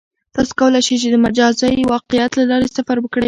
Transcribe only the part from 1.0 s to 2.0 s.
چې د مجازی